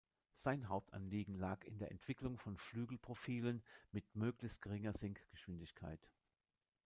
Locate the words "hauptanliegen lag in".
0.67-1.77